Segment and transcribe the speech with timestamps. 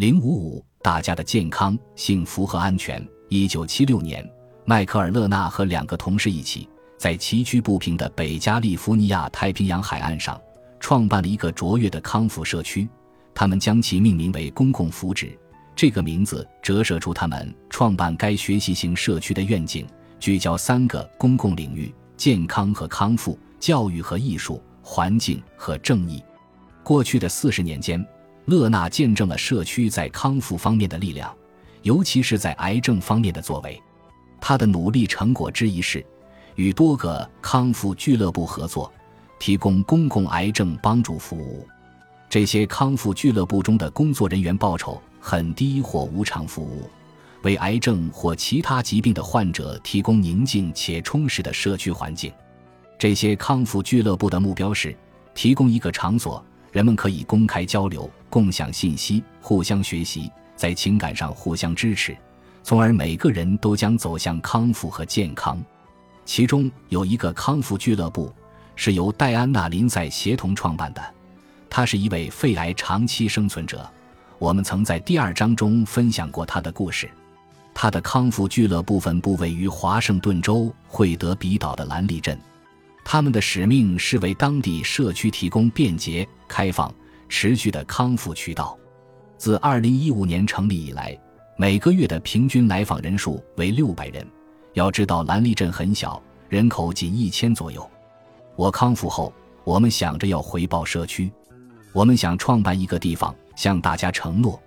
[0.00, 3.06] 零五五，大家的健康、幸福和安全。
[3.28, 4.26] 一九七六年，
[4.64, 10.40] 迈克尔·勒纳和两个同事一起，在崎岖不平的北加利福尼亚太平洋海岸上，
[10.80, 12.88] 创办了一个卓越的康复社区。
[13.34, 15.36] 他们将其命名为“公共福祉”。
[15.76, 19.86] 这个名字折射出他们创办该学习型社区的愿景：
[20.18, 26.24] 聚焦三个公共领域：健康和康复、教育和艺术、环境和正义。
[26.82, 28.02] 过去的四十年间，
[28.46, 31.34] 勒纳见证了社区在康复方面的力量，
[31.82, 33.80] 尤其是在癌症方面的作为。
[34.40, 36.04] 他的努力成果之一是
[36.54, 38.92] 与多个康复俱乐部合作，
[39.38, 41.66] 提供公共癌症帮助服务。
[42.28, 45.00] 这些康复俱乐部中的工作人员报酬。
[45.22, 46.88] 很低或无偿服务，
[47.42, 52.32] 为癌症或其他疾病的患者提供宁静且充实的社区环境。
[52.98, 54.96] 这些康复俱乐部的目标是
[55.34, 62.16] 提供一个场所，人们可以公开交流、共享信息、互相学习，在情感上互相支持，
[62.62, 65.62] 从而每个人都将走向康复和健康。
[66.24, 68.32] 其中有一个康复俱乐部
[68.76, 71.02] 是由戴安娜·林赛协同创办的，
[71.68, 73.86] 她是一位肺癌长期生存者。
[74.38, 77.10] 我们曾在第二章中分享过她的故事。
[77.72, 82.38] 他的康复俱乐部分部位于华盛顿州惠德比岛的兰利镇。
[83.04, 86.92] 他们的使命是为当地社区提供便捷、开放、
[87.30, 88.76] 持续的康复渠道。
[89.38, 91.18] 自2015年成立以来，
[91.56, 94.26] 每个月的平均来访人数为600人。
[94.74, 97.88] 要知道，兰利镇很小，人口仅一千左右。
[98.56, 99.32] 我康复后，
[99.64, 101.32] 我们想着要回报社区，
[101.94, 103.34] 我们想创办一个地方。
[103.56, 104.58] 向大家承诺，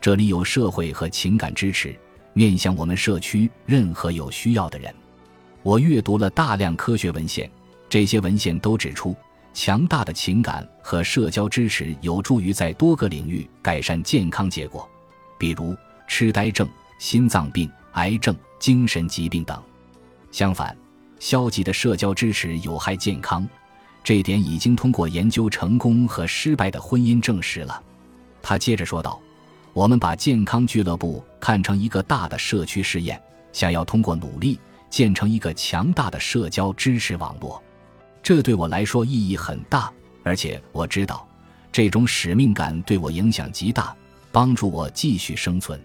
[0.00, 1.94] 这里有社会和情感支持，
[2.32, 4.92] 面向我们社区任何有需要的人。
[5.62, 7.48] 我阅读了大量科学文献，
[7.88, 9.14] 这些文献都指出，
[9.52, 14.88] 强大的情感和社交支持有助于在多个领域改善健康结果，
[15.38, 19.60] 比如痴呆症、心脏病、癌症、精神疾病等。
[20.30, 20.76] 相反，
[21.18, 23.46] 消极的社交支持有害健康，
[24.04, 27.82] 这一点已经通过研究成功和失败的婚姻证实了。
[28.40, 29.20] 他接着说道
[29.74, 33.20] ：“我们把健康俱乐部看成一个大的社区试验，
[33.52, 34.58] 想要通过努力
[34.88, 37.62] 建成一个强大的社交支持网络。
[38.30, 39.92] 这对我来说意义很大，
[40.22, 41.26] 而且我知道
[41.72, 43.92] 这种使命感对我影响极大，
[44.30, 45.76] 帮助我继续生存。”